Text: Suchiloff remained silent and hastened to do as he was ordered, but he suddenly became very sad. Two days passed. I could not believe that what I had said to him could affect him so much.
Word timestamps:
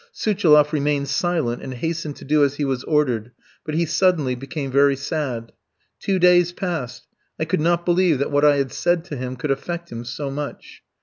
Suchiloff 0.11 0.71
remained 0.73 1.07
silent 1.09 1.61
and 1.61 1.75
hastened 1.75 2.15
to 2.15 2.25
do 2.25 2.43
as 2.43 2.55
he 2.55 2.65
was 2.65 2.83
ordered, 2.85 3.33
but 3.63 3.75
he 3.75 3.85
suddenly 3.85 4.33
became 4.33 4.71
very 4.71 4.95
sad. 4.95 5.51
Two 5.99 6.17
days 6.17 6.51
passed. 6.51 7.05
I 7.39 7.45
could 7.45 7.61
not 7.61 7.85
believe 7.85 8.17
that 8.17 8.31
what 8.31 8.43
I 8.43 8.55
had 8.55 8.71
said 8.73 9.05
to 9.05 9.15
him 9.15 9.35
could 9.35 9.51
affect 9.51 9.91
him 9.91 10.03
so 10.03 10.31
much. 10.31 10.81